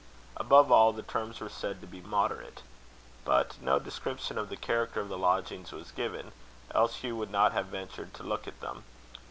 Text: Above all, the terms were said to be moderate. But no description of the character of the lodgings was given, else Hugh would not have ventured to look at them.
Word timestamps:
Above 0.35 0.71
all, 0.71 0.91
the 0.91 1.03
terms 1.03 1.39
were 1.39 1.47
said 1.47 1.79
to 1.79 1.85
be 1.85 2.01
moderate. 2.01 2.63
But 3.23 3.61
no 3.61 3.77
description 3.77 4.35
of 4.39 4.49
the 4.49 4.57
character 4.57 4.99
of 4.99 5.09
the 5.09 5.15
lodgings 5.19 5.71
was 5.71 5.91
given, 5.91 6.31
else 6.73 6.95
Hugh 6.95 7.17
would 7.17 7.29
not 7.29 7.51
have 7.51 7.67
ventured 7.67 8.15
to 8.15 8.23
look 8.23 8.47
at 8.47 8.61
them. 8.61 8.83